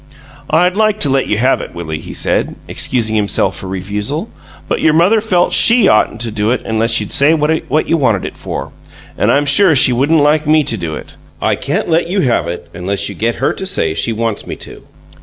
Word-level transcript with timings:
"I'd 0.49 0.75
like 0.75 0.99
to 1.01 1.11
let 1.11 1.27
you 1.27 1.37
have 1.37 1.61
it, 1.61 1.75
Willie," 1.75 1.99
he 1.99 2.15
said, 2.15 2.55
excusing 2.67 3.15
himself 3.15 3.55
for 3.57 3.67
refusal, 3.67 4.31
"but 4.67 4.81
your 4.81 4.95
mother 4.95 5.21
felt 5.21 5.53
SHE 5.53 5.87
oughtn't 5.87 6.19
to 6.21 6.31
do 6.31 6.49
it 6.49 6.63
unless 6.65 6.99
you'd 6.99 7.13
say 7.13 7.35
what 7.35 7.87
you 7.87 7.97
wanted 7.97 8.25
it 8.25 8.35
for, 8.35 8.71
and 9.15 9.31
I'm 9.31 9.45
sure 9.45 9.75
she 9.75 9.93
wouldn't 9.93 10.19
like 10.23 10.47
me 10.47 10.63
to 10.63 10.75
do 10.75 10.95
it. 10.95 11.13
I 11.39 11.53
can't 11.55 11.87
let 11.87 12.07
you 12.07 12.21
have 12.21 12.47
it 12.47 12.67
unless 12.73 13.09
you 13.09 13.13
get 13.13 13.35
her 13.35 13.53
to 13.53 13.65
say 13.67 13.93
she 13.93 14.11
wants 14.11 14.47
me 14.47 14.55
to." 14.55 14.87